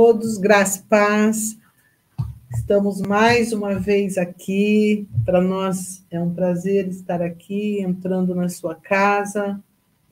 [0.00, 1.58] todos, graça e paz.
[2.56, 5.06] Estamos mais uma vez aqui.
[5.26, 9.62] Para nós é um prazer estar aqui, entrando na sua casa.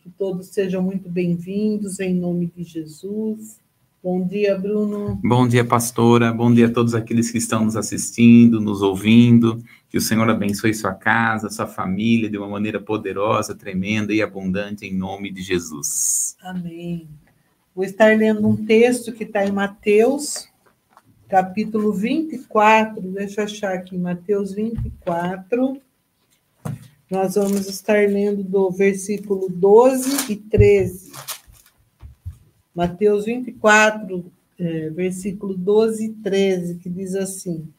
[0.02, 3.58] Que todos sejam muito bem-vindos, em nome de Jesus.
[4.04, 5.18] Bom dia, Bruno.
[5.24, 6.34] Bom dia, pastora.
[6.34, 9.58] Bom dia a todos aqueles que estão nos assistindo, nos ouvindo.
[9.88, 14.84] Que o Senhor abençoe sua casa, sua família de uma maneira poderosa, tremenda e abundante,
[14.84, 16.36] em nome de Jesus.
[16.42, 17.08] Amém.
[17.78, 20.48] Vou estar lendo um texto que está em Mateus,
[21.28, 23.00] capítulo 24.
[23.00, 25.80] Deixa eu achar aqui, Mateus 24.
[27.08, 31.12] Nós vamos estar lendo do versículo 12 e 13.
[32.74, 37.72] Mateus 24, é, versículo 12 e 13, que diz assim: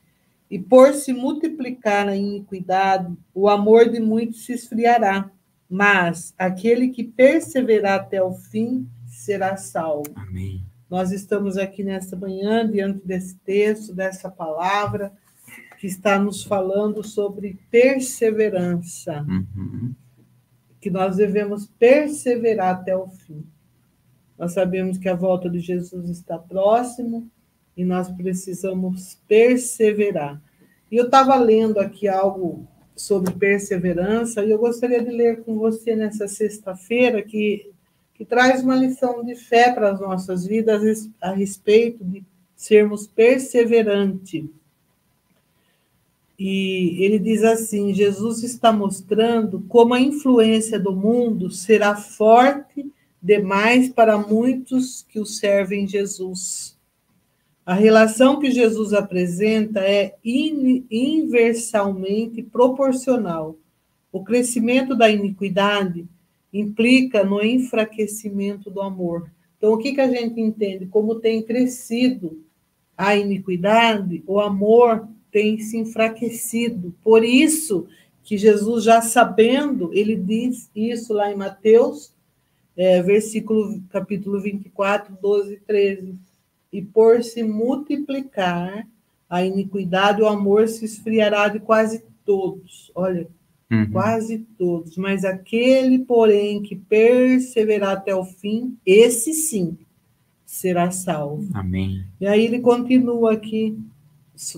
[0.49, 5.29] E por se multiplicar a iniquidade, o amor de muitos se esfriará,
[5.70, 8.88] mas aquele que perseverar até o fim
[9.30, 10.12] será salvo.
[10.16, 10.66] Amém.
[10.90, 15.14] Nós estamos aqui nesta manhã, diante desse texto, dessa palavra,
[15.78, 19.24] que está nos falando sobre perseverança.
[19.30, 19.94] Uhum.
[20.82, 23.46] Que nós devemos perseverar até o fim.
[24.36, 27.30] Nós sabemos que a volta de Jesus está próximo
[27.77, 30.41] e nós precisamos perseverar.
[30.91, 35.96] E eu estava lendo aqui algo sobre perseverança e eu gostaria de ler com você
[35.96, 37.71] nessa sexta-feira que
[38.20, 42.21] que traz uma lição de fé para as nossas vidas a respeito de
[42.53, 44.43] sermos perseverantes.
[46.37, 52.91] E ele diz assim: Jesus está mostrando como a influência do mundo será forte
[53.23, 56.77] demais para muitos que o servem Jesus.
[57.65, 63.55] A relação que Jesus apresenta é inversalmente proporcional.
[64.12, 66.06] O crescimento da iniquidade
[66.53, 69.30] implica no enfraquecimento do amor.
[69.58, 70.86] Então, o que, que a gente entende?
[70.86, 72.42] Como tem crescido
[72.97, 76.94] a iniquidade, o amor tem se enfraquecido.
[77.03, 77.88] Por isso
[78.24, 82.14] que Jesus, já sabendo, ele diz isso lá em Mateus,
[82.76, 86.16] é, versículo, capítulo 24, 12 e 13.
[86.72, 88.88] E por se multiplicar
[89.30, 92.92] a iniquidade, o amor se esfriará de quase todos.
[92.96, 93.28] Olha,
[93.72, 93.91] Uhum.
[93.91, 94.97] Quase todos.
[94.97, 99.78] Mas aquele, porém, que perseverar até o fim, esse sim
[100.46, 101.47] será salvo.
[101.53, 102.03] Amém.
[102.19, 103.78] E aí ele continua aqui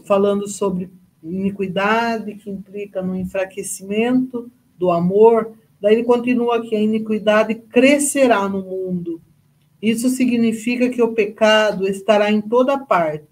[0.06, 0.90] falando sobre
[1.22, 5.54] iniquidade que implica no enfraquecimento do amor.
[5.82, 9.22] Daí ele continua aqui: a iniquidade crescerá no mundo.
[9.82, 13.31] Isso significa que o pecado estará em toda parte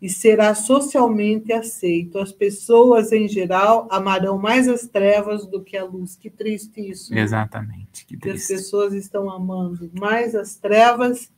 [0.00, 2.18] e será socialmente aceito.
[2.18, 6.16] As pessoas, em geral, amarão mais as trevas do que a luz.
[6.16, 7.14] Que triste isso.
[7.14, 7.22] Né?
[7.22, 8.04] Exatamente.
[8.06, 11.32] Que, que as pessoas estão amando mais as trevas,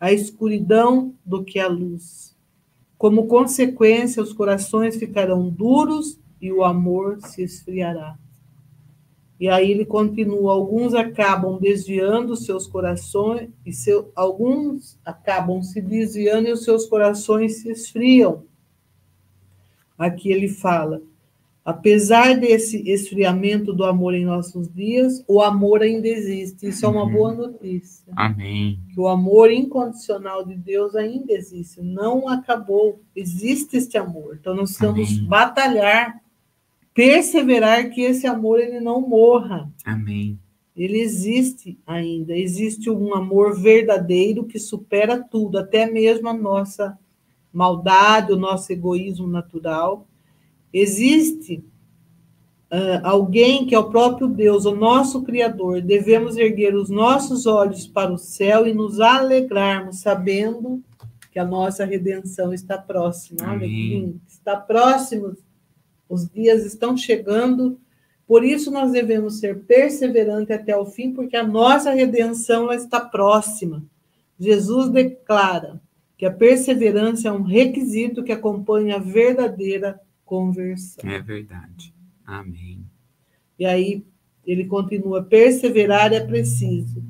[0.00, 2.36] a escuridão, do que a luz.
[2.96, 8.18] Como consequência, os corações ficarão duros e o amor se esfriará.
[9.40, 16.48] E aí ele continua: alguns acabam desviando seus corações, e seu, alguns acabam se desviando
[16.48, 18.44] e os seus corações se esfriam.
[19.96, 21.02] Aqui ele fala:
[21.64, 26.66] apesar desse esfriamento do amor em nossos dias, o amor ainda existe.
[26.66, 27.12] Isso é uma uhum.
[27.12, 28.12] boa notícia.
[28.16, 28.80] Amém.
[28.92, 33.02] Que o amor incondicional de Deus ainda existe, não acabou.
[33.14, 34.38] Existe este amor.
[34.40, 35.28] Então nós precisamos Amém.
[35.28, 36.20] batalhar
[36.98, 39.70] perseverar que esse amor ele não morra.
[39.84, 40.36] Amém.
[40.76, 46.98] Ele existe ainda, existe um amor verdadeiro que supera tudo, até mesmo a nossa
[47.52, 50.08] maldade, o nosso egoísmo natural.
[50.72, 51.62] Existe
[52.68, 55.80] uh, alguém que é o próprio Deus, o nosso Criador.
[55.80, 60.82] Devemos erguer os nossos olhos para o céu e nos alegrarmos, sabendo
[61.30, 63.52] que a nossa redenção está próxima.
[63.52, 64.20] Olha que lindo.
[64.26, 65.36] Está próximo
[66.08, 67.78] os dias estão chegando,
[68.26, 73.84] por isso nós devemos ser perseverantes até o fim, porque a nossa redenção está próxima.
[74.38, 75.80] Jesus declara
[76.16, 81.08] que a perseverança é um requisito que acompanha a verdadeira conversão.
[81.08, 81.94] É verdade.
[82.26, 82.84] Amém.
[83.58, 84.04] E aí
[84.46, 87.02] ele continua: perseverar é preciso,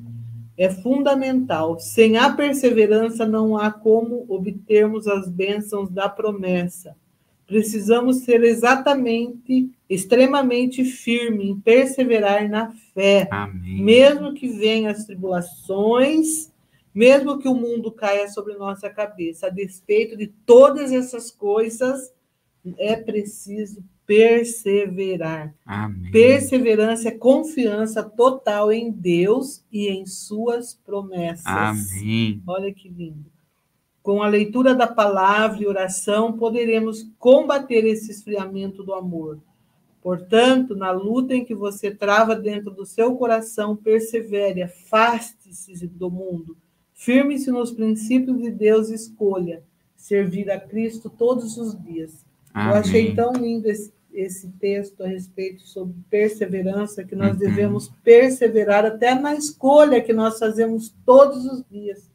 [0.57, 1.79] é fundamental.
[1.79, 6.97] Sem a perseverança não há como obtermos as bênçãos da promessa
[7.49, 13.83] precisamos ser exatamente, extremamente firme em perseverar na fé, Amém.
[13.83, 16.53] mesmo que venham as tribulações,
[16.95, 22.13] mesmo que o mundo caia sobre nossa cabeça, a despeito de todas essas coisas,
[22.77, 25.55] é preciso perseverar.
[25.65, 26.11] Amém.
[26.11, 31.47] Perseverança é confiança total em Deus e em suas promessas.
[31.47, 32.43] Amém.
[32.47, 33.38] Olha que lindo.
[34.09, 39.39] Com a leitura da palavra e oração, poderemos combater esse esfriamento do amor.
[40.01, 46.57] Portanto, na luta em que você trava dentro do seu coração, persevere, afaste-se do mundo,
[46.95, 49.63] firme-se nos princípios de Deus e escolha
[49.95, 52.25] servir a Cristo todos os dias.
[52.55, 52.73] Amém.
[52.73, 57.41] Eu achei tão lindo esse, esse, texto a respeito sobre perseverança, que nós uhum.
[57.41, 62.09] devemos perseverar até na escolha que nós fazemos todos os dias.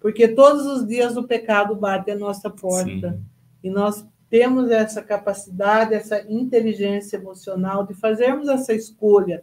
[0.00, 3.12] Porque todos os dias o pecado bate à nossa porta.
[3.12, 3.22] Sim.
[3.62, 9.42] E nós temos essa capacidade, essa inteligência emocional de fazermos essa escolha,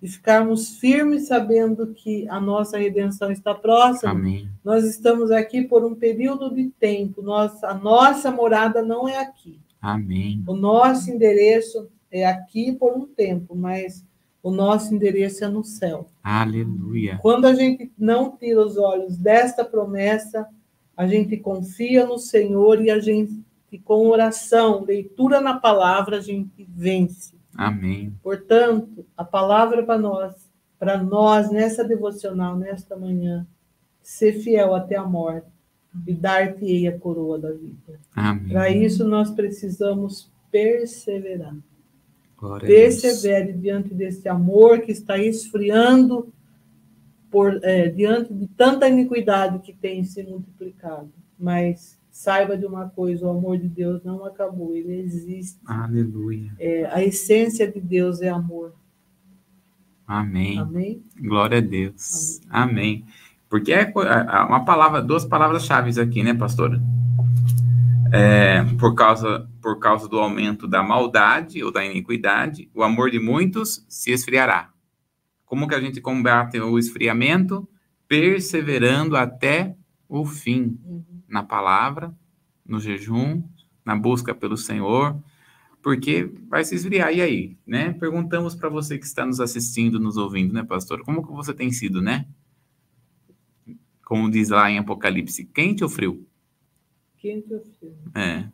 [0.00, 4.12] de ficarmos firmes sabendo que a nossa redenção está próxima.
[4.12, 4.48] Amém.
[4.64, 9.60] Nós estamos aqui por um período de tempo, nossa, a nossa morada não é aqui.
[9.80, 10.42] Amém.
[10.46, 14.04] O nosso endereço é aqui por um tempo, mas
[14.42, 16.08] o nosso endereço é no céu.
[16.22, 17.18] Aleluia.
[17.20, 20.46] Quando a gente não tira os olhos desta promessa,
[20.96, 23.42] a gente confia no Senhor e a gente
[23.84, 27.34] com oração, leitura na palavra, a gente vence.
[27.54, 28.12] Amém.
[28.22, 30.34] Portanto, a palavra para nós,
[30.78, 33.46] para nós nessa devocional, nesta manhã,
[34.02, 35.46] ser fiel até a morte
[36.06, 38.00] e dar-te-ei a coroa da vida.
[38.48, 41.54] Para isso, nós precisamos perseverar.
[42.40, 46.32] Glória Persevere diante desse amor que está esfriando
[47.30, 51.12] por, é, diante de tanta iniquidade que tem se multiplicado.
[51.38, 55.60] Mas saiba de uma coisa: o amor de Deus não acabou, ele existe.
[55.66, 56.50] Aleluia.
[56.58, 58.72] É, a essência de Deus é amor.
[60.06, 60.58] Amém.
[60.58, 61.04] Amém.
[61.20, 62.40] Glória a Deus.
[62.48, 62.72] Amém.
[62.72, 63.04] Amém.
[63.50, 63.92] Porque é
[64.48, 66.80] uma palavra, duas palavras-chave aqui, né, pastora?
[68.12, 73.18] É, por, causa, por causa do aumento da maldade ou da iniquidade, o amor de
[73.18, 74.70] muitos se esfriará.
[75.44, 77.68] Como que a gente combate o esfriamento?
[78.08, 79.76] Perseverando até
[80.08, 80.78] o fim.
[80.84, 82.12] Uhum na palavra,
[82.66, 83.42] no jejum,
[83.84, 85.22] na busca pelo Senhor,
[85.80, 87.14] porque vai se esfriar.
[87.14, 87.92] E aí, né?
[87.92, 91.02] Perguntamos para você que está nos assistindo, nos ouvindo, né, pastor?
[91.02, 92.26] Como que você tem sido, né?
[94.04, 96.26] Como diz lá em Apocalipse, quente ou frio?
[97.20, 97.94] Quente ou frio.
[98.14, 98.48] É.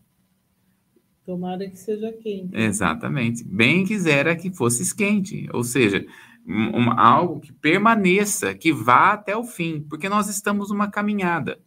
[1.25, 2.51] Tomara que seja quente.
[2.53, 3.45] Exatamente.
[3.45, 6.07] Bem quisera que fosse quente, ou seja,
[6.47, 11.61] um, algo que permaneça, que vá até o fim, porque nós estamos numa caminhada.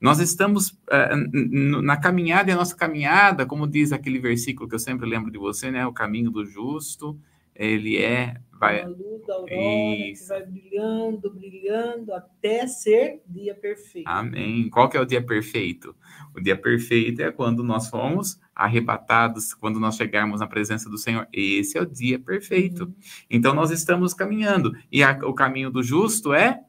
[0.00, 4.80] Nós estamos uh, na caminhada, e a nossa caminhada, como diz aquele versículo que eu
[4.80, 5.86] sempre lembro de você, né?
[5.86, 7.16] O caminho do justo,
[7.54, 8.40] ele é.
[8.62, 8.80] Vai...
[8.80, 10.22] A luz da aurora Isso.
[10.22, 14.06] que vai brilhando, brilhando, até ser dia perfeito.
[14.06, 14.70] Amém.
[14.70, 15.96] Qual que é o dia perfeito?
[16.32, 21.26] O dia perfeito é quando nós fomos arrebatados, quando nós chegarmos na presença do Senhor.
[21.32, 22.84] Esse é o dia perfeito.
[22.84, 22.94] Uhum.
[23.28, 24.72] Então nós estamos caminhando.
[24.92, 26.60] E a, o caminho do justo é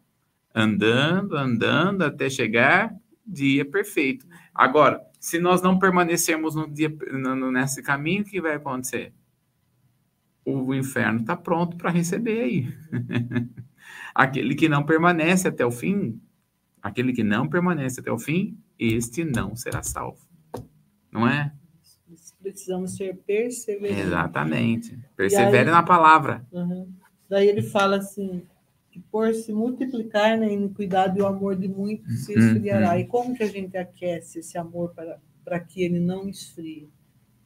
[0.56, 2.92] andando, andando até chegar
[3.24, 4.26] dia perfeito.
[4.52, 9.14] Agora, se nós não permanecermos no dia, no, nesse caminho, o que vai acontecer?
[10.46, 12.68] O inferno está pronto para receber aí.
[14.14, 16.22] aquele que não permanece até o fim,
[16.82, 20.20] aquele que não permanece até o fim, este não será salvo.
[21.12, 21.54] Não é?
[22.42, 24.06] Precisamos ser perseverantes.
[24.06, 25.00] Exatamente.
[25.16, 26.46] Persevere aí, na palavra.
[26.52, 26.92] Uhum.
[27.30, 28.46] Daí ele fala assim:
[28.92, 32.94] que por se multiplicar na iniquidade o amor de muitos se esfriará.
[32.94, 33.00] Uhum.
[33.00, 36.90] E como que a gente aquece esse amor para, para que ele não esfrie?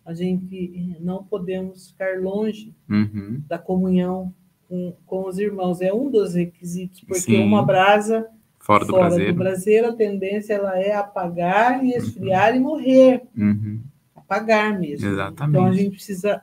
[0.07, 3.43] A gente não podemos ficar longe uhum.
[3.45, 4.33] da comunhão
[4.69, 5.81] com, com os irmãos.
[5.81, 7.43] É um dos requisitos, porque Sim.
[7.43, 8.25] uma brasa
[8.57, 9.33] fora do fora braseiro.
[9.33, 12.55] do braseiro, a tendência ela é apagar e esfriar uhum.
[12.55, 13.21] e morrer.
[13.37, 13.81] Uhum.
[14.15, 15.09] Apagar mesmo.
[15.09, 15.57] Exatamente.
[15.57, 16.41] Então a gente precisa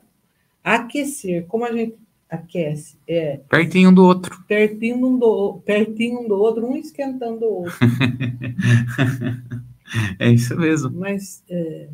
[0.63, 1.47] aquecer.
[1.47, 1.97] Como a gente
[2.29, 2.99] aquece.
[3.09, 4.45] É, pertinho do outro.
[4.47, 7.73] Pertinho um do, pertinho um do outro, um esquentando o outro.
[10.19, 10.91] é isso mesmo.
[10.91, 11.89] Mas é,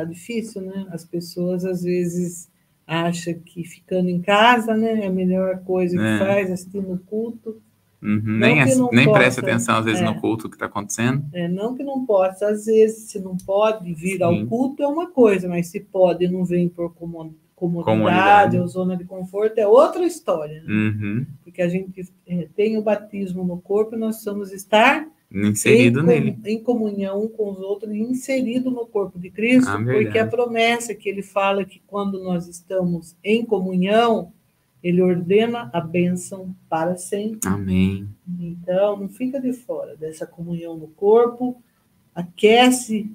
[0.00, 0.86] tá difícil, né?
[0.90, 2.50] As pessoas às vezes
[2.86, 6.18] acham que ficando em casa né, é a melhor coisa que é.
[6.18, 7.62] faz, assistindo o culto.
[8.02, 11.22] Uhum, nem nem possa, presta atenção, às vezes, é, no culto que está acontecendo.
[11.34, 14.22] É, não que não possa, às vezes, se não pode vir Sim.
[14.22, 18.66] ao culto é uma coisa, mas se pode e não vem por comodidade comodidade, ou
[18.66, 20.62] zona de conforto, é outra história.
[20.62, 20.72] Né?
[20.72, 21.26] Uhum.
[21.44, 26.04] Porque a gente é, tem o batismo no corpo e nós precisamos estar inserido em,
[26.04, 26.38] nele.
[26.44, 31.08] Em comunhão com os outros, inserido no corpo de Cristo, ah, porque a promessa que
[31.08, 34.32] ele fala que quando nós estamos em comunhão,
[34.82, 37.48] ele ordena a bênção para sempre.
[37.48, 38.08] Amém.
[38.40, 41.56] Então, não fica de fora dessa comunhão no corpo,
[42.14, 43.10] aquece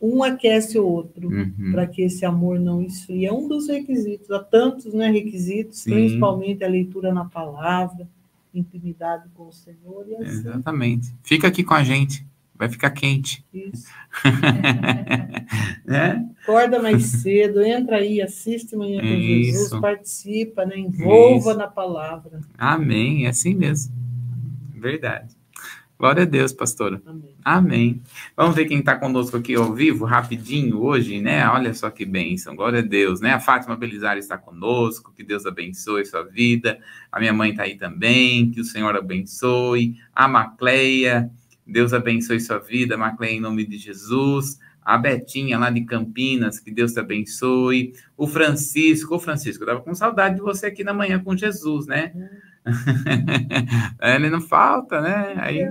[0.00, 1.72] um aquece o outro, uhum.
[1.72, 3.26] para que esse amor não esfrie.
[3.26, 5.90] É um dos requisitos, há tantos né, requisitos, Sim.
[5.90, 8.08] principalmente a leitura na palavra,
[8.52, 10.06] intimidade com o Senhor.
[10.08, 10.24] E assim.
[10.24, 11.14] Exatamente.
[11.22, 12.26] Fica aqui com a gente.
[12.54, 13.44] vai ficar quente.
[13.54, 13.86] Isso.
[15.86, 16.28] né?
[16.42, 19.80] Acorda mais cedo, entra aí, assiste Manhã com Jesus, Isso.
[19.80, 20.78] participa, né?
[20.78, 21.58] envolva Isso.
[21.58, 22.40] na palavra.
[22.58, 23.94] Amém, é assim mesmo.
[24.74, 25.39] Verdade.
[26.00, 27.02] Glória a Deus, pastora.
[27.04, 27.34] Amém.
[27.44, 28.02] Amém.
[28.34, 31.46] Vamos ver quem está conosco aqui ao vivo, rapidinho, hoje, né?
[31.46, 33.34] Olha só que bênção, glória a Deus, né?
[33.34, 36.78] A Fátima Belizar está conosco, que Deus abençoe sua vida.
[37.12, 39.94] A minha mãe está aí também, que o Senhor abençoe.
[40.14, 41.30] A Macleia,
[41.66, 44.58] Deus abençoe sua vida, Macleia, em nome de Jesus.
[44.82, 47.92] A Betinha, lá de Campinas, que Deus te abençoe.
[48.16, 51.86] O Francisco, ô Francisco, eu estava com saudade de você aqui na manhã com Jesus,
[51.86, 52.10] né?
[54.00, 55.34] Ele não falta, né?
[55.36, 55.70] Aí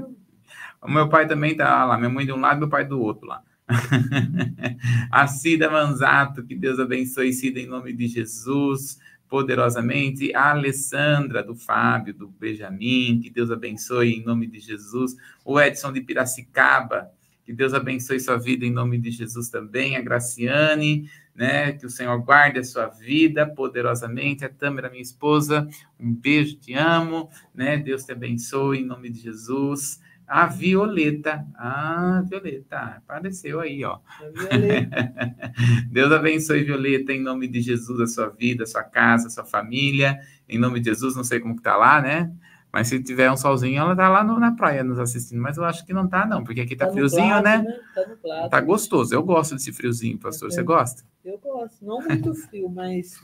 [0.82, 3.28] o meu pai também tá lá, minha mãe de um lado, meu pai do outro
[3.28, 3.44] lá.
[5.12, 10.34] a Cida Manzato, que Deus abençoe, Cida, em nome de Jesus, poderosamente.
[10.34, 15.16] A Alessandra, do Fábio, do Benjamin, que Deus abençoe, em nome de Jesus.
[15.46, 17.12] O Edson de Piracicaba,
[17.46, 19.96] que Deus abençoe sua vida, em nome de Jesus também.
[19.96, 24.44] A Graciane, né, que o Senhor guarde a sua vida poderosamente.
[24.44, 25.68] A Tâmara, minha esposa,
[26.00, 27.78] um beijo, te amo, né?
[27.78, 30.00] Deus te abençoe, em nome de Jesus.
[30.30, 31.44] A Violeta.
[31.56, 33.98] Ah, Violeta, apareceu aí, ó.
[35.92, 39.44] Deus abençoe, Violeta, em nome de Jesus, a sua vida, a sua casa, a sua
[39.46, 40.20] família.
[40.48, 42.32] Em nome de Jesus, não sei como que tá lá, né?
[42.72, 45.42] Mas se tiver um solzinho, ela tá lá no- na praia nos assistindo.
[45.42, 47.80] Mas eu acho que não tá, não, porque aqui tá, Tá friozinho, nublado, né?
[47.96, 48.50] Tá nublado.
[48.50, 49.14] Tá gostoso.
[49.16, 50.52] Eu gosto desse friozinho, pastor.
[50.52, 51.04] Você gosta?
[51.26, 51.84] Eu gosto.
[51.84, 53.20] Não muito frio, mas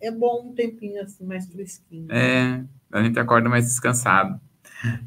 [0.00, 2.10] é bom um tempinho assim, mais fresquinho.
[2.10, 4.40] É, a gente acorda mais descansado.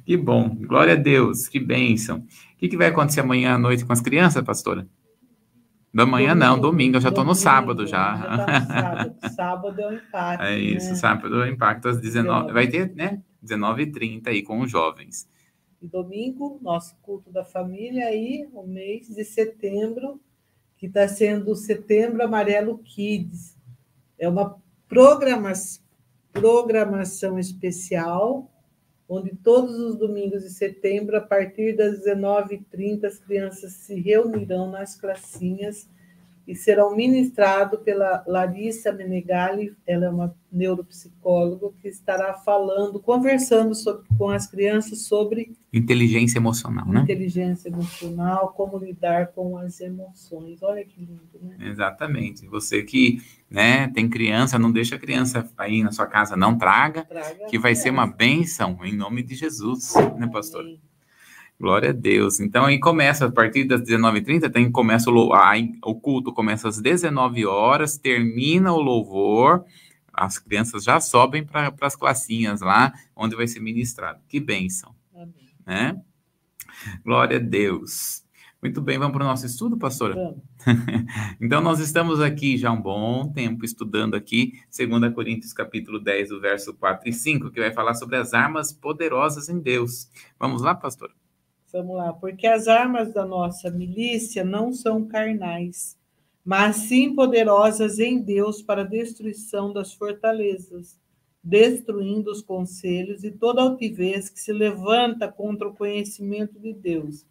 [0.05, 2.19] Que bom, glória a Deus, que bênção.
[2.19, 4.87] O que, que vai acontecer amanhã à noite com as crianças, pastora?
[5.93, 8.45] Da manhã não, domingo, eu já estou no sábado Já já.
[8.45, 9.15] tá no sábado.
[9.35, 10.43] Sábado é o empate.
[10.43, 10.95] É isso, né?
[10.95, 13.21] sábado é impacto às 19 vai ter, né?
[13.43, 15.27] 19h30 aí com os jovens.
[15.81, 20.19] E domingo, nosso culto da família aí, o mês de setembro,
[20.77, 23.55] que está sendo o Setembro Amarelo Kids.
[24.19, 24.57] É uma
[24.89, 25.53] programa-
[26.33, 28.51] programação especial,
[29.07, 34.95] onde todos os domingos de setembro, a partir das 19h30, as crianças se reunirão nas
[34.95, 35.87] classinhas
[36.47, 44.07] e serão ministrados pela Larissa Menegali, ela é uma neuropsicóloga que estará falando, conversando sobre-
[44.17, 47.01] com as crianças sobre Inteligência emocional, né?
[47.01, 50.61] inteligência emocional, como lidar com as emoções.
[50.63, 51.57] Olha que lindo, né?
[51.69, 52.47] Exatamente.
[52.47, 57.03] Você que, né, tem criança, não deixa a criança aí na sua casa, não traga,
[57.05, 60.61] Traga que vai ser uma bênção em nome de Jesus, né, pastor?
[60.61, 60.79] Amém.
[61.59, 62.39] Glória a Deus.
[62.39, 66.81] Então aí começa a partir das 19h30, tem começa o, aí o culto começa às
[66.81, 69.63] 19 horas, termina o louvor,
[70.13, 74.19] as crianças já sobem para as classinhas lá, onde vai ser ministrado.
[74.27, 75.33] Que bênção, Amém.
[75.65, 76.01] né?
[77.03, 78.25] Glória a Deus.
[78.61, 80.15] Muito bem, vamos para o nosso estudo, pastora?
[80.15, 80.41] Vamos.
[81.39, 86.31] Então, nós estamos aqui já há um bom tempo estudando aqui 2 Coríntios capítulo 10,
[86.31, 90.09] o verso 4 e 5, que vai falar sobre as armas poderosas em Deus.
[90.39, 91.11] Vamos lá, pastor?
[91.75, 95.97] Vamos lá, porque as armas da nossa milícia não são carnais,
[96.41, 100.97] mas sim poderosas em Deus para a destruição das fortalezas,
[101.43, 107.25] destruindo os conselhos e toda altivez que se levanta contra o conhecimento de Deus,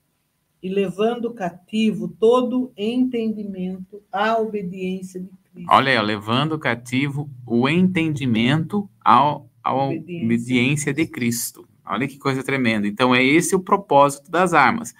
[0.62, 5.72] e levando cativo todo entendimento à obediência de Cristo.
[5.72, 10.26] Olha aí, ó, levando cativo o entendimento ao, à Obediência.
[10.26, 11.66] obediência de Cristo.
[11.86, 12.86] Olha que coisa tremenda.
[12.86, 14.94] Então, é esse o propósito das armas.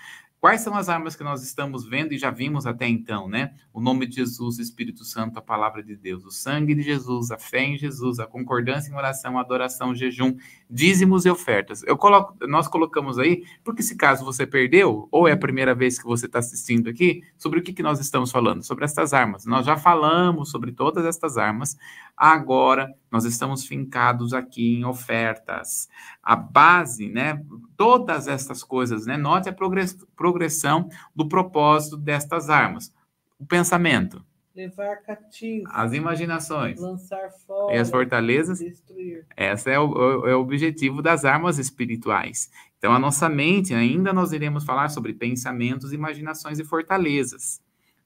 [0.45, 3.55] Quais são as armas que nós estamos vendo e já vimos até então, né?
[3.73, 7.31] O nome de Jesus, o Espírito Santo, a palavra de Deus, o sangue de Jesus,
[7.31, 10.37] a fé em Jesus, a concordância em oração, a adoração, jejum,
[10.69, 11.83] dízimos e ofertas.
[11.85, 15.99] Eu coloco, nós colocamos aí, porque se caso você perdeu, ou é a primeira vez
[15.99, 18.63] que você está assistindo aqui, sobre o que, que nós estamos falando?
[18.63, 19.47] Sobre estas armas.
[19.47, 21.75] Nós já falamos sobre todas estas armas,
[22.15, 25.89] agora nós estamos fincados aqui em ofertas.
[26.21, 27.41] A base, né?
[27.77, 29.17] Todas estas coisas, né?
[29.17, 32.93] Note a progress- progressão do propósito destas armas.
[33.39, 34.21] O pensamento,
[34.57, 39.25] Levar cativo, as imaginações lançar fora, e as fortalezas destruir.
[39.37, 42.51] esse é o, o- é o objetivo das armas espirituais.
[42.79, 47.61] Então, a nossa mente, ainda nós iremos falar sobre pensamentos, imaginações e fortalezas,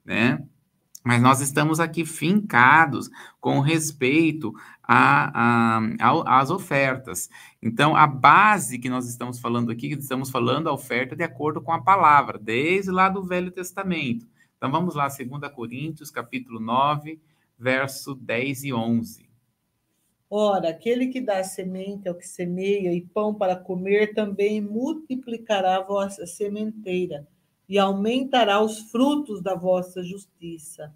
[0.05, 0.43] né?
[1.09, 3.09] Mas nós estamos aqui fincados
[3.41, 7.31] com respeito a- a- às ofertas.
[7.63, 11.73] Então, a base que nós estamos falando aqui, estamos falando a oferta de acordo com
[11.73, 14.27] a palavra, desde lá do Velho Testamento.
[14.55, 17.19] Então, vamos lá, 2 Coríntios, capítulo 9,
[17.57, 19.27] verso 10 e 11.
[20.29, 25.83] Ora, aquele que dá semente ao que semeia e pão para comer também multiplicará a
[25.83, 27.27] vossa sementeira
[27.69, 30.91] e aumentará os frutos da vossa justiça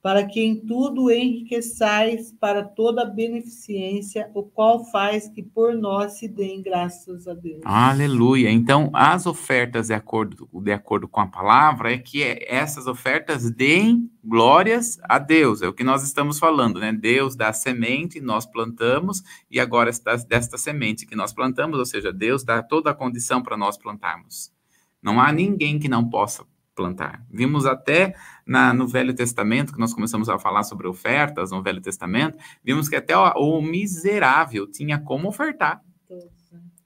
[0.00, 6.28] para que em tudo enriqueçais para toda beneficência, o qual faz que por nós se
[6.28, 7.60] deem graças a Deus.
[7.64, 8.50] Aleluia.
[8.50, 14.10] Então, as ofertas de acordo, de acordo com a palavra é que essas ofertas deem
[14.24, 15.62] glórias a Deus.
[15.62, 16.92] É o que nós estamos falando, né?
[16.92, 19.90] Deus dá semente, nós plantamos, e agora
[20.28, 24.56] desta semente que nós plantamos, ou seja, Deus dá toda a condição para nós plantarmos.
[25.02, 26.44] Não há ninguém que não possa
[26.78, 27.24] plantar.
[27.28, 28.14] Vimos até
[28.46, 32.88] na, no Velho Testamento, que nós começamos a falar sobre ofertas no Velho Testamento, vimos
[32.88, 35.82] que até o, o miserável tinha como ofertar.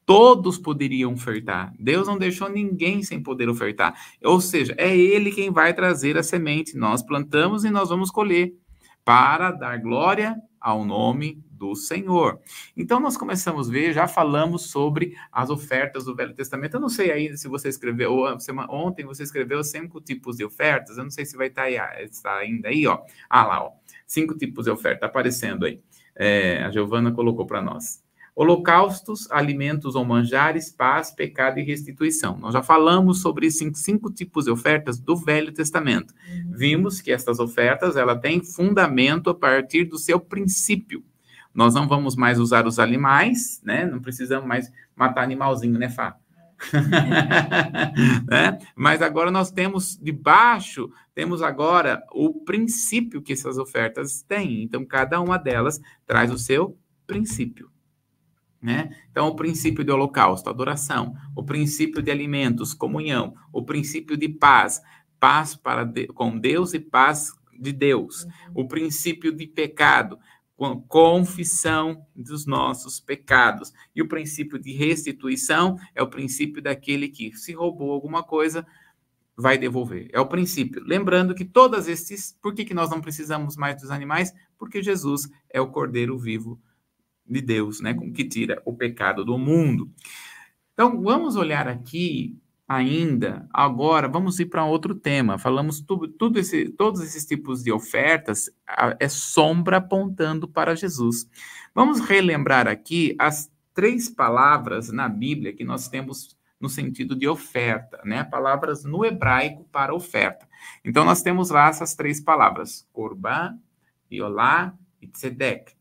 [0.07, 1.73] Todos poderiam ofertar.
[1.79, 3.95] Deus não deixou ninguém sem poder ofertar.
[4.25, 6.77] Ou seja, é Ele quem vai trazer a semente.
[6.77, 8.53] Nós plantamos e nós vamos colher
[9.05, 12.41] para dar glória ao nome do Senhor.
[12.77, 16.75] Então nós começamos a ver, já falamos sobre as ofertas do Velho Testamento.
[16.75, 18.25] Eu não sei ainda se você escreveu,
[18.69, 22.05] ontem você escreveu cinco tipos de ofertas, eu não sei se vai estar, tá aí,
[22.05, 22.99] está ainda aí, ó.
[23.31, 23.71] Ah lá, ó.
[24.05, 25.81] Cinco tipos de oferta aparecendo aí.
[26.17, 28.03] É, a Giovana colocou para nós.
[28.35, 32.39] Holocaustos, alimentos ou manjares, paz, pecado e restituição.
[32.39, 36.13] Nós já falamos sobre cinco, cinco tipos de ofertas do Velho Testamento.
[36.27, 36.57] Uhum.
[36.57, 41.05] Vimos que essas ofertas ela têm fundamento a partir do seu princípio.
[41.55, 43.85] Nós não vamos mais usar os animais, né?
[43.85, 46.17] Não precisamos mais matar animalzinho, né, Fá?
[48.29, 48.59] né?
[48.75, 54.63] Mas agora nós temos debaixo, temos agora o princípio que essas ofertas têm.
[54.63, 57.71] Então, cada uma delas traz o seu princípio.
[58.61, 58.97] Né?
[59.11, 64.81] Então, o princípio de holocausto, adoração, o princípio de alimentos, comunhão, o princípio de paz,
[65.19, 68.31] paz para de, com Deus e paz de Deus, uhum.
[68.55, 70.19] o princípio de pecado,
[70.89, 73.73] confissão dos nossos pecados.
[73.95, 78.67] E o princípio de restituição é o princípio daquele que se roubou alguma coisa,
[79.37, 80.09] vai devolver.
[80.13, 80.83] É o princípio.
[80.85, 84.33] Lembrando que todas esses, por que, que nós não precisamos mais dos animais?
[84.59, 86.61] Porque Jesus é o cordeiro vivo
[87.27, 89.91] de Deus, né, que tira o pecado do mundo.
[90.75, 92.37] Então, vamos olhar aqui
[92.77, 95.39] ainda, agora vamos ir para outro tema.
[95.39, 98.51] Falamos tudo, tudo esse, todos esses tipos de ofertas
[98.99, 101.29] é sombra apontando para Jesus.
[101.75, 108.01] Vamos relembrar aqui as três palavras na Bíblia que nós temos no sentido de oferta,
[108.05, 108.23] né?
[108.23, 110.49] Palavras no hebraico para oferta.
[110.85, 113.59] Então nós temos lá essas três palavras: korban,
[114.11, 115.73] iolá e tzedek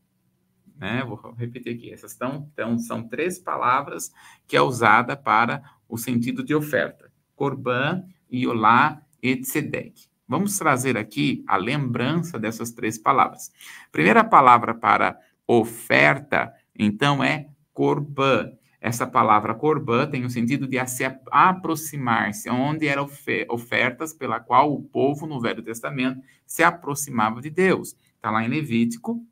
[0.81, 1.03] né?
[1.03, 1.93] Vou repetir aqui.
[1.93, 4.11] Essas estão, então, são três palavras
[4.47, 10.09] que é usada para o sentido de oferta: Corban, Iolá e Tzedek.
[10.27, 13.51] Vamos trazer aqui a lembrança dessas três palavras.
[13.91, 18.53] Primeira palavra para oferta, então, é Corban.
[18.79, 23.07] Essa palavra Corban tem o sentido de se aproximar-se, onde eram
[23.49, 27.95] ofertas pela qual o povo no Velho Testamento se aproximava de Deus.
[28.15, 29.23] Está lá em Levítico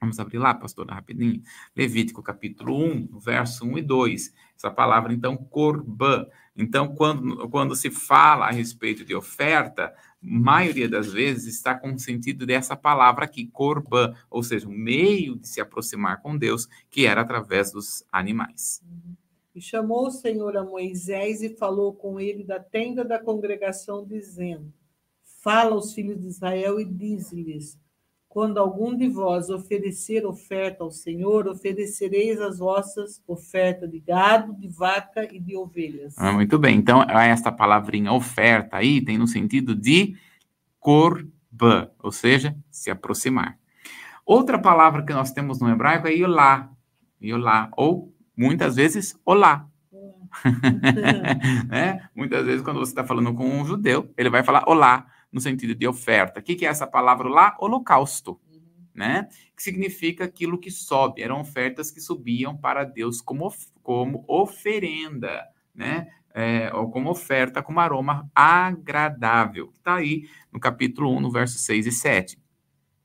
[0.00, 1.42] Vamos abrir lá, pastora, rapidinho.
[1.74, 4.34] Levítico capítulo 1, verso 1 e 2.
[4.56, 6.26] Essa palavra, então, corban.
[6.56, 11.98] Então, quando, quando se fala a respeito de oferta, maioria das vezes está com o
[11.98, 17.06] sentido dessa palavra aqui, corban, ou seja, um meio de se aproximar com Deus, que
[17.06, 18.82] era através dos animais.
[19.54, 24.72] E chamou o Senhor a Moisés e falou com ele da tenda da congregação, dizendo:
[25.22, 27.78] Fala aos filhos de Israel e diz-lhes:
[28.36, 34.68] quando algum de vós oferecer oferta ao Senhor, oferecereis as vossas ofertas de gado, de
[34.68, 36.14] vaca e de ovelhas.
[36.18, 36.76] Ah, muito bem.
[36.76, 40.18] Então, esta palavrinha oferta aí tem no sentido de
[40.78, 43.56] corban, ou seja, se aproximar.
[44.22, 46.70] Outra palavra que nós temos no hebraico é iolá,
[47.18, 49.66] iolá, ou muitas vezes olá.
[51.70, 52.06] né?
[52.14, 55.74] Muitas vezes, quando você está falando com um judeu, ele vai falar olá no sentido
[55.74, 56.40] de oferta.
[56.40, 57.56] O que, que é essa palavra lá?
[57.60, 58.40] Holocausto.
[58.94, 59.28] Né?
[59.54, 61.22] Que significa aquilo que sobe.
[61.22, 66.08] Eram ofertas que subiam para Deus como, como oferenda, né?
[66.34, 69.70] É, ou como oferta, como aroma agradável.
[69.74, 72.38] Está aí no capítulo 1, no verso 6 e 7.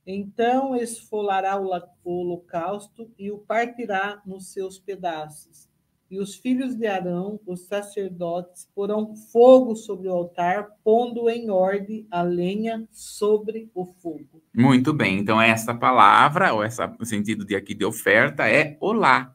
[0.06, 1.70] Então esfolará o
[2.04, 5.71] holocausto e o partirá nos seus pedaços
[6.12, 12.06] e os filhos de Arão, os sacerdotes, porão fogo sobre o altar, pondo em ordem
[12.10, 14.42] a lenha sobre o fogo.
[14.54, 15.18] Muito bem.
[15.18, 19.34] Então, essa palavra, ou essa, o sentido de aqui de oferta, é olá,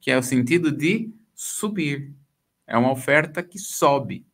[0.00, 2.10] que é o sentido de subir.
[2.66, 4.24] É uma oferta que sobe.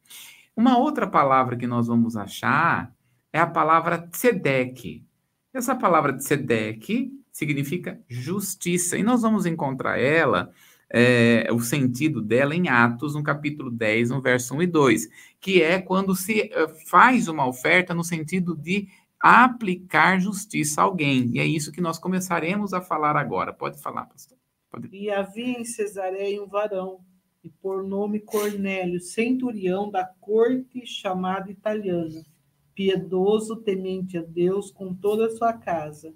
[0.56, 2.94] Uma outra palavra que nós vamos achar
[3.32, 5.04] é a palavra tzedek.
[5.52, 8.96] Essa palavra tzedek significa justiça.
[8.96, 10.52] E nós vamos encontrar ela,
[10.90, 15.08] é, o sentido dela em Atos, no capítulo 10, no verso 1 e 2,
[15.40, 18.88] que é quando se eh, faz uma oferta no sentido de
[19.20, 21.30] aplicar justiça a alguém.
[21.34, 23.52] E é isso que nós começaremos a falar agora.
[23.52, 24.38] Pode falar, pastor.
[24.70, 24.88] Pode...
[24.92, 27.00] E havia em Cesareia um varão,
[27.44, 32.24] e por nome Cornélio, centurião da corte chamada italiana,
[32.74, 36.14] piedoso, temente a Deus com toda a sua casa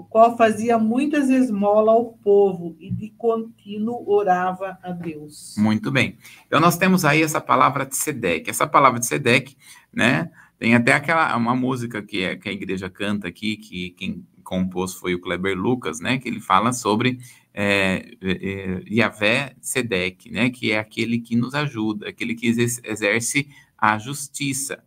[0.00, 5.54] o qual fazia muitas esmolas ao povo e de contínuo orava a Deus.
[5.58, 6.16] Muito bem.
[6.46, 8.48] Então nós temos aí essa palavra de Sedeque.
[8.48, 9.58] Essa palavra de Sedeque,
[9.92, 10.30] né?
[10.58, 14.94] Tem até aquela uma música que, é, que a igreja canta aqui, que quem compôs
[14.94, 16.18] foi o Kleber Lucas, né?
[16.18, 17.18] Que ele fala sobre
[17.52, 20.48] é, é, Yahvé Sedeque, né?
[20.48, 24.82] Que é aquele que nos ajuda, aquele que exerce a justiça.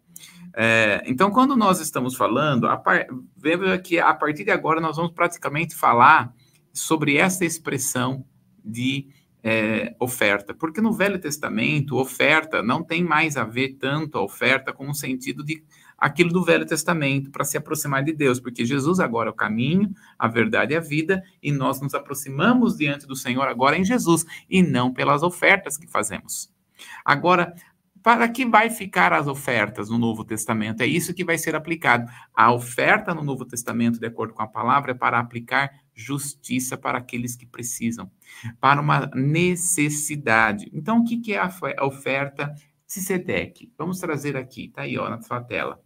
[0.56, 2.68] É, então, quando nós estamos falando,
[3.36, 6.34] veja que a partir de agora nós vamos praticamente falar
[6.72, 8.26] sobre essa expressão
[8.64, 9.08] de
[9.44, 14.72] é, oferta, porque no Velho Testamento, oferta não tem mais a ver tanto a oferta
[14.72, 15.64] com o sentido de
[15.98, 19.94] aquilo do Velho Testamento para se aproximar de Deus, porque Jesus agora é o caminho,
[20.18, 24.26] a verdade e a vida, e nós nos aproximamos diante do Senhor agora em Jesus
[24.50, 26.52] e não pelas ofertas que fazemos.
[27.04, 27.54] Agora,
[28.04, 30.82] para que vai ficar as ofertas no Novo Testamento?
[30.82, 32.12] É isso que vai ser aplicado.
[32.36, 36.98] A oferta no Novo Testamento, de acordo com a palavra, é para aplicar justiça para
[36.98, 38.12] aqueles que precisam,
[38.60, 40.70] para uma necessidade.
[40.74, 42.54] Então, o que é a oferta
[42.86, 43.72] Tzedek?
[43.78, 45.82] Vamos trazer aqui, tá aí ó, na sua tela.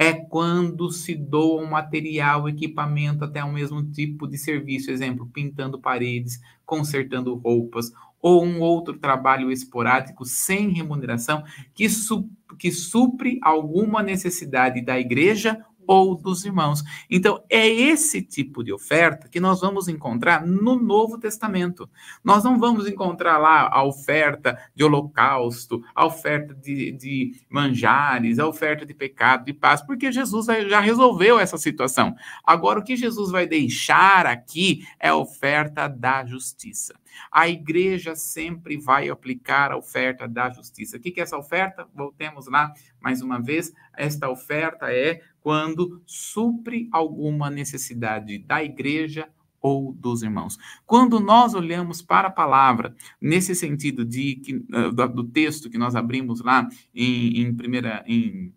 [0.00, 5.80] É quando se doa um material, equipamento, até o mesmo tipo de serviço, exemplo, pintando
[5.80, 11.42] paredes, consertando roupas, ou um outro trabalho esporádico sem remuneração
[11.74, 12.28] que, su
[12.58, 16.84] que supre alguma necessidade da igreja ou dos irmãos.
[17.10, 21.88] Então, é esse tipo de oferta que nós vamos encontrar no Novo Testamento.
[22.22, 28.46] Nós não vamos encontrar lá a oferta de holocausto, a oferta de, de manjares, a
[28.46, 32.14] oferta de pecado, de paz, porque Jesus já resolveu essa situação.
[32.44, 36.94] Agora, o que Jesus vai deixar aqui é a oferta da justiça.
[37.30, 40.96] A igreja sempre vai aplicar a oferta da justiça.
[40.96, 41.86] O que é essa oferta?
[41.94, 43.72] Voltemos lá mais uma vez.
[43.96, 49.28] Esta oferta é quando supre alguma necessidade da igreja
[49.60, 50.56] ou dos irmãos.
[50.86, 55.96] Quando nós olhamos para a palavra, nesse sentido de que, uh, do texto que nós
[55.96, 58.52] abrimos lá em, em primeira em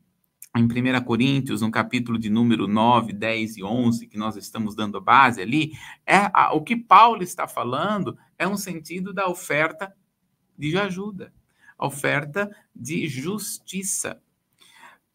[0.56, 5.00] em 1 Coríntios, no capítulo de número 9, 10 e 11, que nós estamos dando
[5.00, 5.72] base ali,
[6.06, 9.96] é a, o que Paulo está falando é um sentido da oferta
[10.58, 11.32] de ajuda,
[11.78, 14.20] oferta de justiça.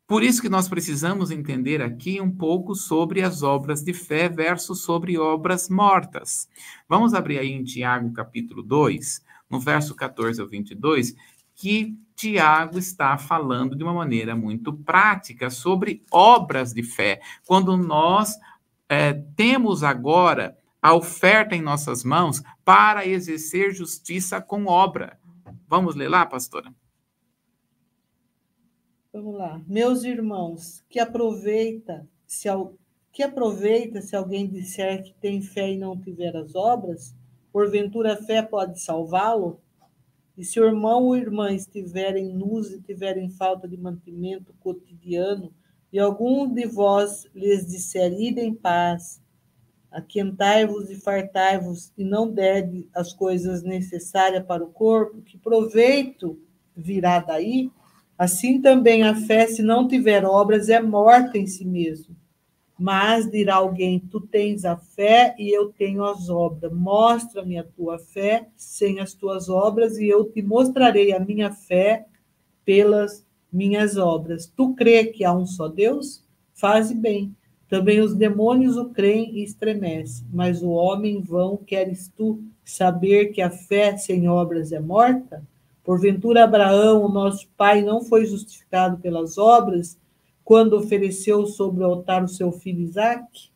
[0.07, 4.83] Por isso que nós precisamos entender aqui um pouco sobre as obras de fé versus
[4.83, 6.49] sobre obras mortas.
[6.89, 11.17] Vamos abrir aí em Tiago capítulo 2, no verso 14 ao 22,
[11.53, 17.21] que Tiago está falando de uma maneira muito prática sobre obras de fé.
[17.45, 18.37] Quando nós
[18.89, 20.57] é, temos agora
[20.87, 25.19] a oferta em nossas mãos para exercer justiça com obra.
[25.67, 26.73] Vamos ler lá, pastora?
[29.13, 29.61] Vamos lá.
[29.67, 32.49] Meus irmãos, que aproveita se
[33.11, 37.17] que aproveita se alguém disser que tem fé e não tiver as obras?
[37.51, 39.61] Porventura a fé pode salvá-lo?
[40.39, 45.53] E se o irmão ou irmã estiverem nus e tiverem falta de mantimento cotidiano,
[45.93, 49.21] e algum de vós lhes disser, ide em paz,
[49.91, 56.39] aquentai-vos e fartai-vos, e não dede as coisas necessárias para o corpo, que proveito
[56.77, 57.71] virá daí?
[58.19, 62.17] Assim também a fé, se não tiver obras, é morta em si mesmo.
[62.79, 66.73] Mas dirá alguém: Tu tens a fé e eu tenho as obras.
[66.73, 72.07] Mostra-me a tua fé sem as tuas obras, e eu te mostrarei a minha fé
[72.65, 74.47] pelas minhas obras.
[74.47, 76.23] Tu crê que há um só Deus?
[76.55, 77.35] Faze bem.
[77.69, 80.27] Também os demônios o creem e estremecem.
[80.33, 85.43] Mas o homem vão, queres tu saber que a fé sem obras é morta?
[85.85, 89.97] Porventura, Abraão, o nosso pai, não foi justificado pelas obras
[90.45, 93.51] quando ofereceu sobre o altar o seu filho Isaque?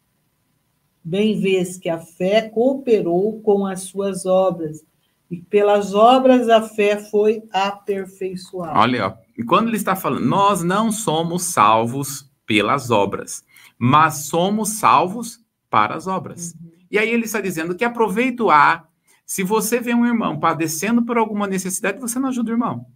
[1.02, 4.84] Bem vês que a fé cooperou com as suas obras,
[5.30, 8.78] e pelas obras a fé foi aperfeiçoada.
[8.78, 13.44] Olha, ó, quando ele está falando, nós não somos salvos pelas obras,
[13.82, 15.40] mas somos salvos
[15.70, 16.52] para as obras.
[16.52, 16.70] Uhum.
[16.90, 18.86] E aí ele está dizendo que aproveito há
[19.24, 22.86] se você vê um irmão padecendo por alguma necessidade, você não ajuda o irmão.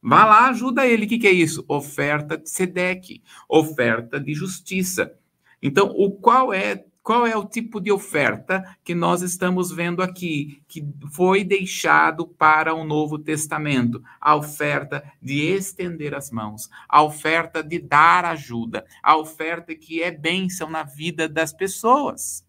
[0.00, 1.06] Vá lá, ajuda ele.
[1.06, 1.64] O que, que é isso?
[1.66, 5.12] Oferta de SEDEC, oferta de justiça.
[5.60, 10.62] Então, o qual é Qual é o tipo de oferta que nós estamos vendo aqui,
[10.66, 14.02] que foi deixado para o Novo Testamento?
[14.18, 20.10] A oferta de estender as mãos, a oferta de dar ajuda, a oferta que é
[20.10, 22.42] bênção na vida das pessoas.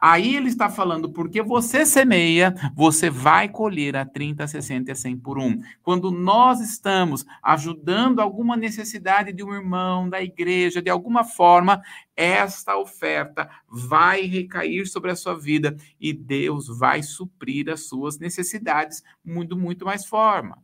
[0.00, 4.94] Aí ele está falando, porque você semeia, você vai colher a 30, 60 e a
[4.94, 5.60] 100 por um.
[5.82, 11.82] Quando nós estamos ajudando alguma necessidade de um irmão, da igreja, de alguma forma,
[12.16, 19.02] esta oferta vai recair sobre a sua vida e Deus vai suprir as suas necessidades
[19.24, 20.58] muito, muito mais forma.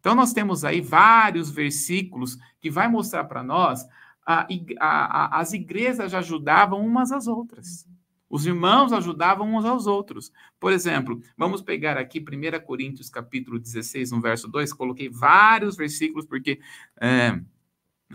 [0.00, 3.86] Então, nós temos aí vários versículos que vai mostrar para nós
[4.26, 4.46] a,
[4.78, 7.86] a, a, as igrejas ajudavam umas às outras.
[8.34, 10.32] Os irmãos ajudavam uns aos outros.
[10.58, 16.26] Por exemplo, vamos pegar aqui 1 Coríntios capítulo 16, no verso 2, coloquei vários versículos,
[16.26, 16.58] porque
[17.00, 17.40] é,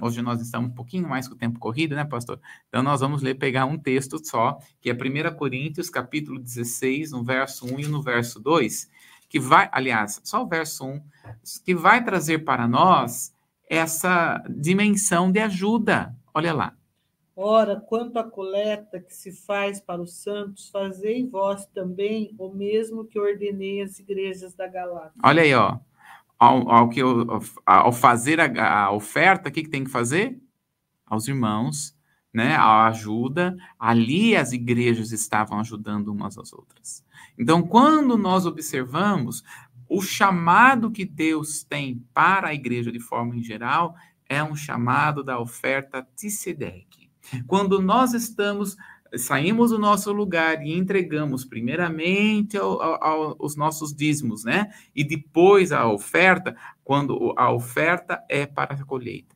[0.01, 2.37] hoje nós estamos um pouquinho mais com o tempo corrido, né, pastor?
[2.67, 7.23] Então nós vamos ler, pegar um texto só, que é 1 Coríntios capítulo 16, no
[7.23, 8.89] verso 1 e no verso 2,
[9.29, 11.01] que vai, aliás, só o verso 1,
[11.63, 13.33] que vai trazer para nós
[13.69, 16.13] essa dimensão de ajuda.
[16.33, 16.78] Olha lá.
[17.41, 23.05] Ora, quanto à coleta que se faz para os santos, fazei vós também o mesmo
[23.05, 25.13] que ordenei às igrejas da Galácia.
[25.23, 25.79] Olha aí, ó.
[26.37, 27.25] Ao, ao que eu,
[27.65, 30.37] ao fazer a, a oferta, o que, que tem que fazer?
[31.05, 31.95] Aos irmãos,
[32.33, 32.57] né?
[32.57, 33.55] A ajuda.
[33.79, 37.05] Ali as igrejas estavam ajudando umas às outras.
[37.37, 39.45] Então, quando nós observamos
[39.87, 43.95] o chamado que Deus tem para a igreja de forma em geral,
[44.27, 46.98] é um chamado da oferta Tissedec.
[47.47, 48.75] Quando nós estamos
[49.17, 54.71] saímos do nosso lugar e entregamos primeiramente ao, ao, os nossos dízimos, né?
[54.95, 59.35] E depois a oferta, quando a oferta é para a colheita.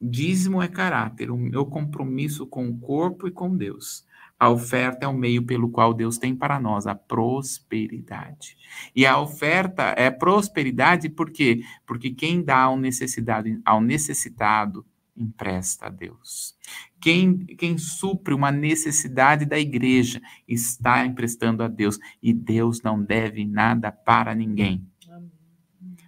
[0.00, 4.04] Dízimo é caráter, o meu compromisso com o corpo e com Deus.
[4.36, 8.56] A oferta é o meio pelo qual Deus tem para nós a prosperidade.
[8.96, 11.62] E a oferta é prosperidade por quê?
[11.86, 14.84] Porque quem dá ao, necessidade, ao necessitado
[15.16, 16.54] empresta a Deus.
[17.00, 21.98] Quem, quem supre uma necessidade da igreja está emprestando a Deus.
[22.22, 24.86] E Deus não deve nada para ninguém.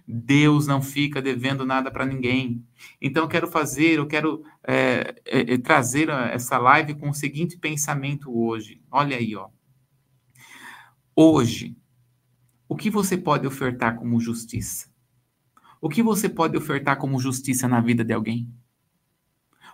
[0.07, 2.63] Deus não fica devendo nada para ninguém.
[3.01, 7.57] Então, eu quero fazer, eu quero é, é, é, trazer essa live com o seguinte
[7.57, 8.81] pensamento hoje.
[8.91, 9.49] Olha aí, ó.
[11.15, 11.75] Hoje,
[12.67, 14.89] o que você pode ofertar como justiça?
[15.81, 18.51] O que você pode ofertar como justiça na vida de alguém?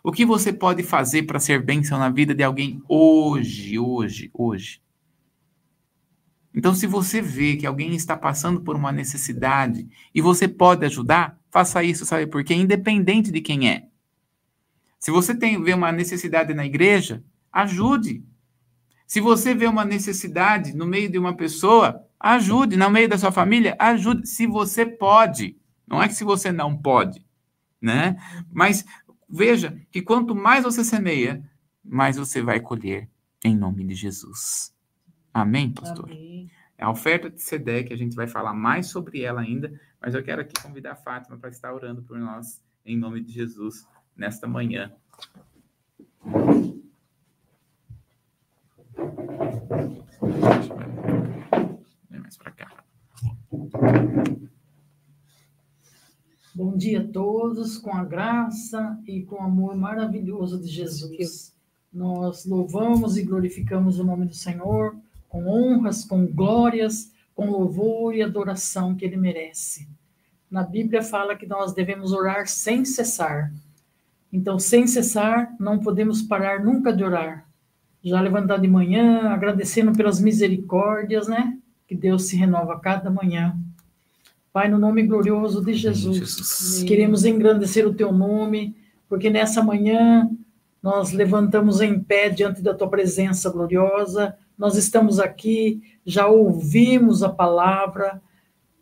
[0.04, 4.82] O que você pode fazer para ser bênção na vida de alguém hoje, hoje, hoje?
[6.54, 11.40] Então, se você vê que alguém está passando por uma necessidade e você pode ajudar,
[11.50, 12.28] faça isso, sabe?
[12.28, 13.88] Porque independente de quem é.
[15.00, 18.24] Se você tem, vê uma necessidade na igreja, ajude.
[19.08, 22.76] Se você vê uma necessidade no meio de uma pessoa, ajude.
[22.76, 24.28] No meio da sua família, ajude.
[24.28, 25.58] Se você pode.
[25.88, 27.26] Não é que se você não pode,
[27.82, 28.16] né?
[28.52, 28.86] Mas
[29.32, 31.42] Veja que quanto mais você semeia,
[31.84, 33.10] mais você vai colher
[33.44, 34.76] em nome de Jesus.
[35.34, 36.06] Amém, pastor?
[36.06, 36.52] Amém.
[36.78, 40.42] A oferta de Sedec, a gente vai falar mais sobre ela ainda, mas eu quero
[40.42, 44.92] aqui convidar a Fátima para estar orando por nós, em nome de Jesus, nesta manhã.
[52.10, 52.84] Vem mais para cá.
[56.54, 61.56] Bom dia a todos, com a graça e com o amor maravilhoso de Jesus.
[61.94, 64.94] Nós louvamos e glorificamos o nome do Senhor
[65.30, 69.88] com honras, com glórias, com louvor e adoração que ele merece.
[70.50, 73.50] Na Bíblia fala que nós devemos orar sem cessar.
[74.32, 77.48] Então, sem cessar, não podemos parar nunca de orar.
[78.04, 81.58] Já levantar de manhã, agradecendo pelas misericórdias, né?
[81.88, 83.58] Que Deus se renova cada manhã.
[84.54, 88.76] Pai, no nome glorioso de Jesus, Jesus, queremos engrandecer o teu nome,
[89.08, 90.30] porque nessa manhã
[90.84, 94.36] nós levantamos em pé diante da tua presença gloriosa.
[94.58, 98.22] Nós estamos aqui, já ouvimos a palavra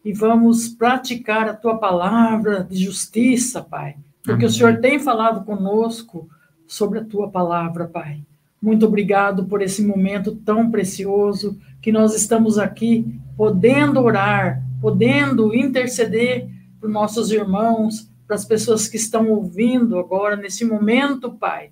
[0.03, 4.47] e vamos praticar a tua palavra de justiça, Pai, porque Amém.
[4.47, 6.27] o Senhor tem falado conosco
[6.65, 8.23] sobre a tua palavra, Pai.
[8.59, 16.49] Muito obrigado por esse momento tão precioso que nós estamos aqui podendo orar podendo interceder
[16.79, 21.71] para nossos irmãos, para as pessoas que estão ouvindo agora, nesse momento, Pai.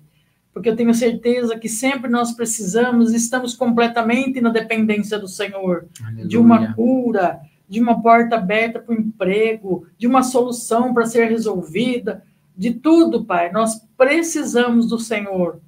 [0.52, 6.26] Porque eu tenho certeza que sempre nós precisamos, estamos completamente na dependência do Senhor, Aleluia.
[6.26, 11.28] de uma cura, de uma porta aberta para o emprego, de uma solução para ser
[11.28, 12.24] resolvida,
[12.56, 13.52] de tudo, Pai.
[13.52, 15.60] Nós precisamos do Senhor.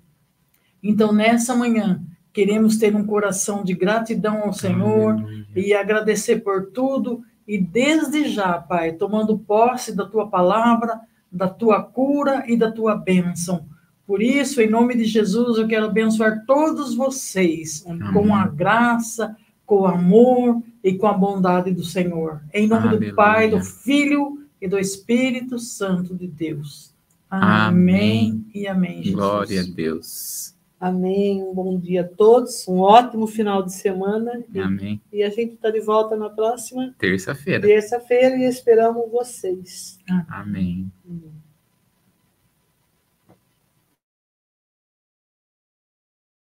[0.82, 5.46] Então, nessa manhã, queremos ter um coração de gratidão ao Senhor Aleluia.
[5.54, 7.22] e agradecer por tudo.
[7.50, 11.00] E desde já, Pai, tomando posse da tua palavra,
[11.32, 13.66] da tua cura e da tua bênção.
[14.06, 18.12] Por isso, em nome de Jesus, eu quero abençoar todos vocês Amém.
[18.12, 19.36] com a graça,
[19.66, 22.40] com o amor e com a bondade do Senhor.
[22.54, 23.10] Em nome Aleluia.
[23.10, 26.94] do Pai, do Filho e do Espírito Santo de Deus.
[27.28, 27.66] Amém.
[27.66, 29.14] Amém e amém, Jesus.
[29.16, 30.54] Glória a Deus.
[30.80, 31.42] Amém.
[31.42, 32.66] Um bom dia a todos.
[32.66, 34.42] Um ótimo final de semana.
[34.52, 35.00] E, Amém.
[35.12, 37.60] e a gente está de volta na próxima Terça-feira.
[37.66, 39.98] terça-feira e esperamos vocês.
[40.28, 40.90] Amém.
[41.06, 41.39] Amém.